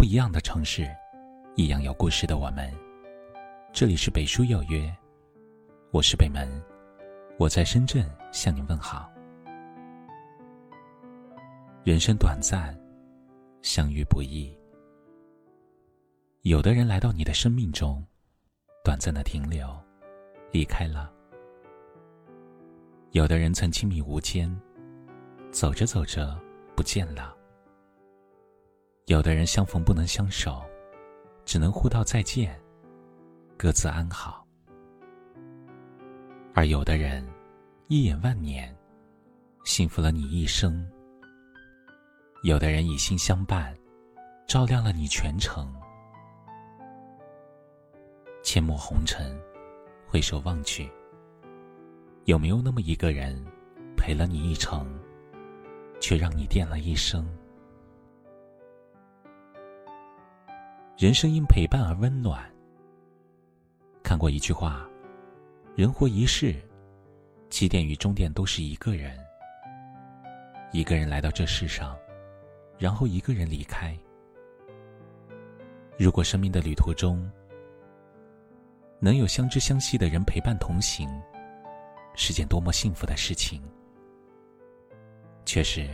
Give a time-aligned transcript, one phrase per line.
[0.00, 0.90] 不一样的城市，
[1.56, 2.72] 一样有故事的我们。
[3.70, 4.90] 这里是北书有约，
[5.90, 6.48] 我是北门，
[7.38, 9.12] 我在深圳向你问好。
[11.84, 12.74] 人生短暂，
[13.60, 14.50] 相遇不易。
[16.44, 18.02] 有的人来到你的生命中，
[18.82, 19.68] 短暂的停留，
[20.50, 21.12] 离开了；
[23.10, 24.50] 有的人曾亲密无间，
[25.52, 26.40] 走着走着
[26.74, 27.36] 不见了；
[29.10, 30.62] 有的人相逢不能相守，
[31.44, 32.56] 只能互道再见，
[33.58, 34.46] 各自安好；
[36.54, 37.28] 而有的人
[37.88, 38.72] 一眼万年，
[39.64, 40.88] 幸福了你一生。
[42.44, 43.76] 有的人以心相伴，
[44.46, 45.74] 照亮了你全程。
[48.44, 49.36] 阡陌红尘，
[50.06, 50.88] 回首望去，
[52.26, 53.44] 有没有那么一个人，
[53.96, 54.86] 陪了你一程，
[55.98, 57.26] 却让你惦了一生？
[61.00, 62.38] 人生因陪伴而温暖。
[64.02, 64.86] 看过一句话：
[65.74, 66.54] 人活一世，
[67.48, 69.18] 起点与终点都是一个人。
[70.72, 71.96] 一个人来到这世上。
[72.78, 73.96] 然后一个人离开。
[75.98, 77.30] 如果生命的旅途中
[78.98, 81.08] 能有相知相惜的人陪伴同行，
[82.14, 83.62] 是件多么幸福的事情。
[85.46, 85.88] 却是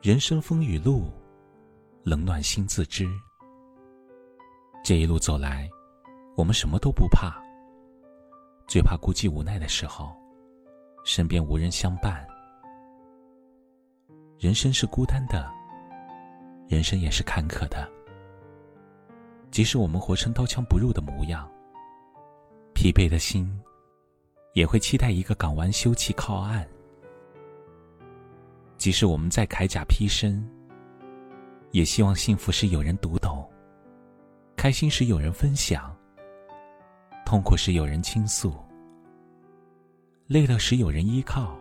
[0.00, 1.10] 人生风雨路，
[2.04, 3.06] 冷暖心自知。
[4.88, 5.68] 这一路走来，
[6.34, 7.38] 我们什么都不怕，
[8.66, 10.16] 最怕孤寂无奈的时候，
[11.04, 12.26] 身边无人相伴。
[14.38, 15.46] 人生是孤单的。
[16.68, 17.86] 人生也是坎坷的，
[19.50, 21.46] 即使我们活成刀枪不入的模样，
[22.72, 23.46] 疲惫的心
[24.54, 26.64] 也会期待一个港湾休憩靠岸；
[28.78, 30.42] 即使我们在铠甲披身，
[31.72, 33.37] 也希望幸福是有人读懂，
[34.58, 35.96] 开心时有人分享，
[37.24, 38.52] 痛苦时有人倾诉，
[40.26, 41.56] 累了时有人依靠，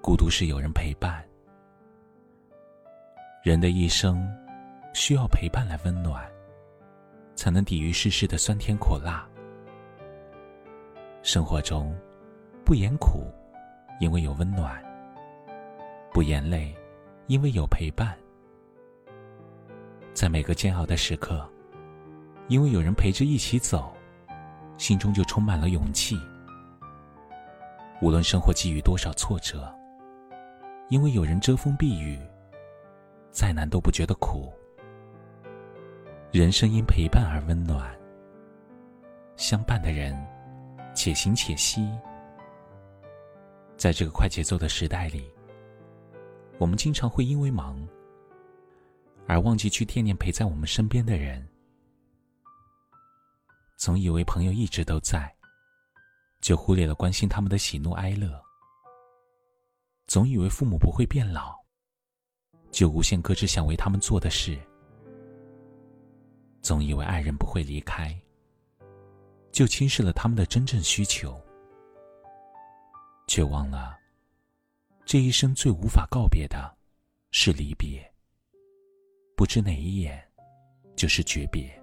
[0.00, 1.22] 孤独时有人陪伴。
[3.44, 4.26] 人的一生，
[4.94, 6.26] 需要陪伴来温暖，
[7.34, 9.28] 才能抵御世事的酸甜苦辣。
[11.22, 11.94] 生活中，
[12.64, 13.30] 不言苦，
[14.00, 14.82] 因为有温暖；
[16.14, 16.74] 不言累，
[17.26, 18.16] 因为有陪伴。
[20.14, 21.46] 在每个煎熬的时刻，
[22.50, 23.94] 因为有人陪着一起走，
[24.76, 26.18] 心中就充满了勇气。
[28.02, 29.72] 无论生活给予多少挫折，
[30.88, 32.18] 因为有人遮风避雨。
[33.30, 34.52] 再难都不觉得苦。
[36.32, 37.88] 人生因陪伴而温暖。
[39.36, 40.20] 相伴的人，
[40.92, 41.88] 且行且惜。
[43.76, 45.30] 在这个快节奏的时代里，
[46.58, 47.78] 我们经常会因为忙，
[49.28, 51.46] 而忘记去惦念陪在我们身边的人。
[53.80, 55.34] 总以为朋友一直都在，
[56.42, 58.38] 就忽略了关心他们的喜怒哀乐。
[60.06, 61.58] 总以为父母不会变老。
[62.70, 64.60] 就无限搁置想为他们做的事，
[66.60, 68.14] 总以为爱人不会离开，
[69.50, 71.40] 就轻视了他们的真正需求，
[73.26, 73.98] 却忘了，
[75.06, 76.76] 这一生最无法告别的，
[77.30, 77.98] 是离别。
[79.34, 80.22] 不知哪一眼，
[80.94, 81.79] 就是诀别。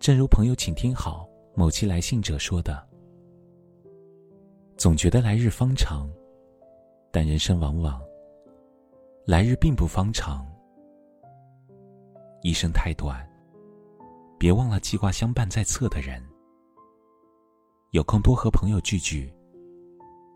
[0.00, 2.86] 正如朋友，请听好，某期来信者说的
[4.78, 6.08] ：“总觉得来日方长，
[7.10, 8.00] 但人生往往……”
[9.26, 10.46] 来日并不方长，
[12.42, 13.28] 一生太短，
[14.38, 16.22] 别忘了记挂相伴在侧的人。
[17.90, 19.30] 有空多和朋友聚聚，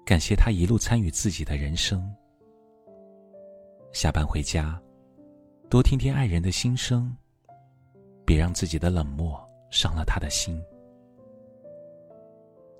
[0.05, 2.07] 感谢他一路参与自己的人生。
[3.93, 4.79] 下班回家，
[5.71, 7.17] 多听听爱人的心声，
[8.27, 10.63] 别让自己的冷漠伤了他的心。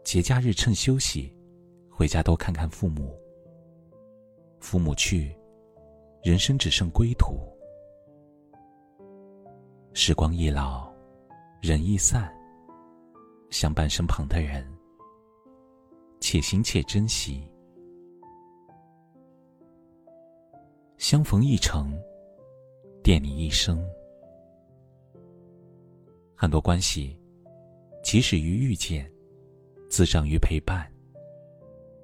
[0.05, 1.37] 节假日趁休息，
[1.91, 3.13] 回家多看看父母。
[4.61, 5.37] 父母去。
[6.23, 7.37] 人生只剩归途，
[9.93, 10.89] 时光易老，
[11.61, 12.33] 人易散。
[13.51, 14.65] 相伴身旁的人，
[16.21, 17.45] 且行且珍惜。
[20.97, 21.93] 相逢一程，
[23.03, 23.85] 惦你一生。
[26.43, 27.17] 很多关系，
[28.03, 29.09] 起始于遇见，
[29.89, 30.93] 滋长于陪伴，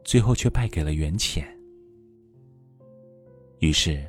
[0.04, 1.44] 最后却败给了缘浅。
[3.58, 4.08] 于是，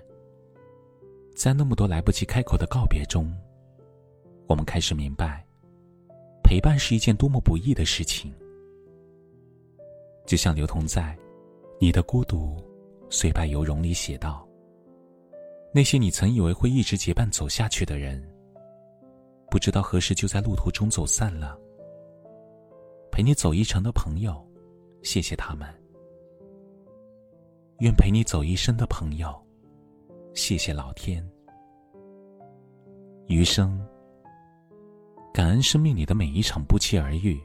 [1.35, 3.35] 在那么多来不及开口的告别中，
[4.45, 5.43] 我们开始明白，
[6.43, 8.31] 陪伴是一件多么不易的事情。
[10.27, 11.17] 就像刘同在
[11.81, 12.55] 《你的孤独
[13.09, 14.47] 虽败犹荣》里写道
[15.73, 18.23] ：“那些你曾以为会一直结伴走下去的人，
[19.49, 21.57] 不知道何时就在路途中走散了。
[23.11, 24.45] 陪你走一程的朋友，
[25.03, 25.67] 谢谢他们；
[27.79, 29.33] 愿陪你走一生的朋友，
[30.33, 31.27] 谢谢老天。
[33.27, 33.79] 余生，
[35.33, 37.39] 感恩生命里的每一场不期而遇，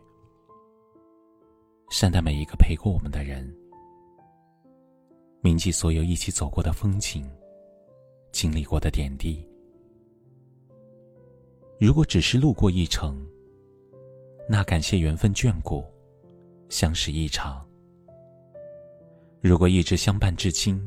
[1.91, 3.53] 善待每一个陪过我们的人，
[5.41, 7.29] 铭记所有一起走过的风景。
[8.33, 9.47] 经历过的点滴，
[11.79, 13.27] 如果只是路过一程，
[14.49, 15.85] 那感谢缘分眷顾，
[16.69, 17.61] 相识一场；
[19.41, 20.81] 如果一直相伴至今，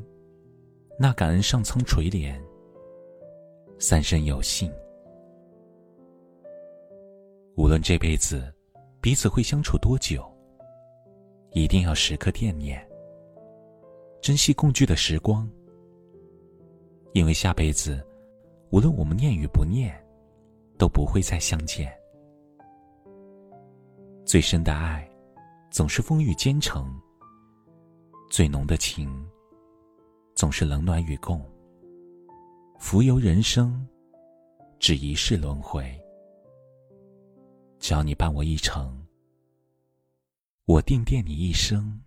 [0.98, 2.40] 那感恩上苍垂怜，
[3.80, 4.72] 三生有幸。
[7.56, 8.54] 无论这辈子
[9.02, 10.26] 彼此会相处多久，
[11.52, 12.82] 一定要时刻惦念，
[14.22, 15.48] 珍惜共聚的时光。
[17.14, 18.02] 因为下辈子，
[18.70, 19.94] 无论我们念与不念，
[20.78, 21.92] 都不会再相见。
[24.26, 25.10] 最深的爱，
[25.70, 26.86] 总是风雨兼程；
[28.30, 29.10] 最浓的情，
[30.36, 31.44] 总是冷暖与共。
[32.78, 33.88] 浮游人生，
[34.80, 36.00] 只一世轮回。
[37.80, 39.04] 只要你伴我一程，
[40.66, 42.00] 我定惦你一生。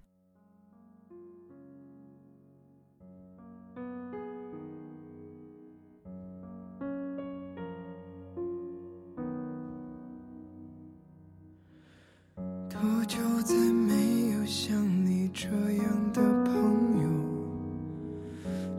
[14.52, 14.74] 像
[15.06, 16.52] 你这样的朋
[17.00, 17.08] 友，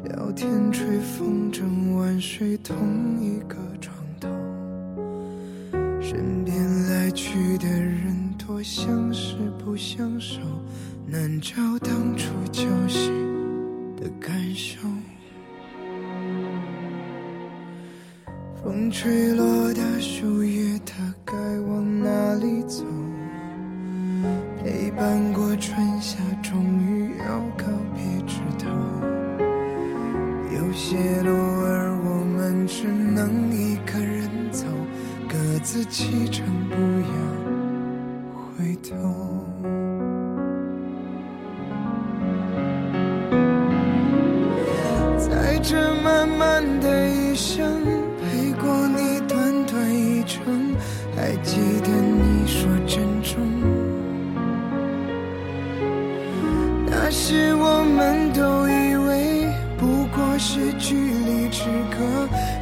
[0.03, 2.75] 聊天吹风筝，晚睡同
[3.21, 4.27] 一个床头，
[6.01, 6.53] 身边
[6.89, 10.41] 来去的人多，相识不相守，
[11.07, 13.09] 难找当初交心
[13.95, 14.77] 的感受。
[18.62, 21.10] 风吹落的树叶，它
[35.63, 37.13] 自启程，不要
[38.57, 38.89] 回头。
[45.17, 47.79] 在这漫漫的一生，
[48.19, 50.43] 陪过你短短一程，
[51.15, 53.39] 还记得你说珍重。
[56.87, 59.45] 那时我们都以为
[59.77, 59.85] 不
[60.15, 60.19] 过。
[60.43, 61.97] 是距离之隔，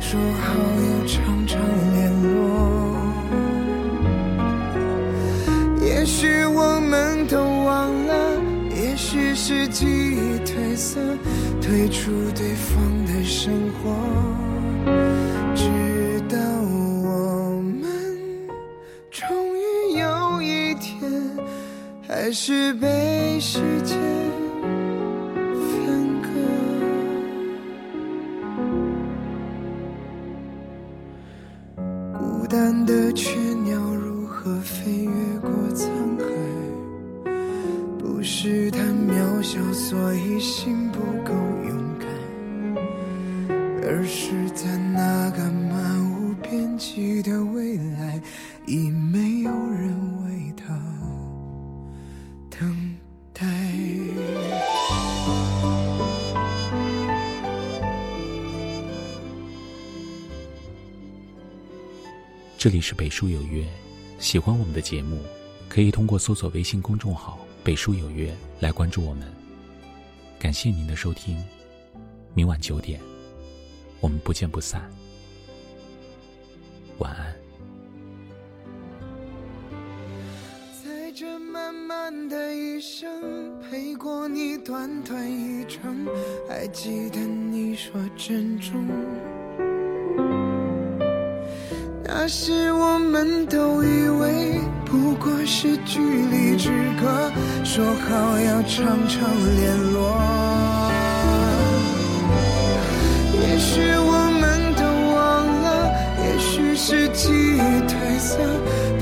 [0.01, 0.53] 说好
[0.83, 1.57] 要常常
[1.93, 2.48] 联络。
[9.51, 10.99] 是记忆褪色，
[11.59, 13.51] 退出对方的生
[13.81, 13.89] 活。
[15.55, 15.65] 直
[16.29, 17.89] 到我们
[19.09, 21.01] 终于有一天，
[22.07, 23.97] 还是被时间
[25.51, 26.29] 分割。
[32.19, 32.45] 孤。
[32.47, 33.31] 单的雀
[33.65, 35.87] 鸟如何飞越过沧
[36.19, 36.23] 海？
[37.97, 38.98] 不是太渺
[39.51, 42.07] 小，所以心不够勇敢，
[43.83, 48.21] 而是在那个漫无边际的未来，
[48.68, 50.79] 已没有人为他
[52.51, 52.95] 等
[53.33, 53.44] 待。
[62.56, 63.68] 这里是北书有约，
[64.19, 65.19] 喜欢我们的节目，
[65.68, 69.38] 可以通过搜索微信公众号“北书有约”来关注我们。
[70.39, 71.37] 感谢您的收听，
[72.33, 72.97] 明晚九点，
[73.99, 74.89] 我们不见不散。
[76.99, 77.35] 晚安。
[80.81, 86.07] 在这漫漫的一生，陪过你短短一程，
[86.47, 88.87] 还记得你说珍重。
[92.01, 96.48] 那时我们都以为不过是距离，
[97.71, 100.19] 说好要常常联络。
[103.44, 104.11] 也许我
[104.42, 104.81] 们都
[105.14, 105.68] 忘了，
[106.18, 108.40] 也许是记忆褪色，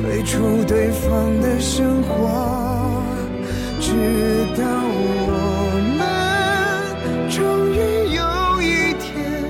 [0.01, 3.01] 退出对方的生活。
[3.79, 3.87] 直
[4.57, 6.03] 到我们
[7.29, 7.77] 终于
[8.17, 8.21] 有
[8.61, 9.49] 一天，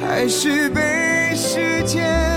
[0.00, 2.27] 还是被时间。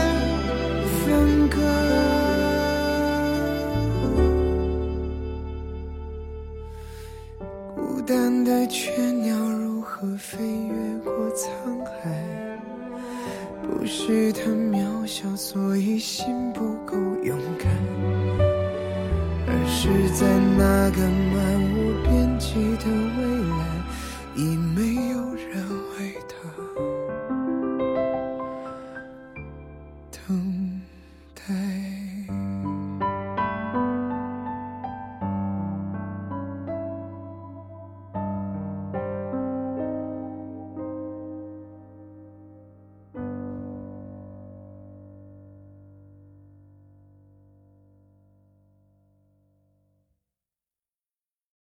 [13.93, 16.95] 是他渺小，所以心不够
[17.25, 17.69] 勇敢，
[19.45, 20.25] 而是在
[20.57, 21.01] 那个
[21.33, 21.35] 漫
[21.75, 22.85] 无边际的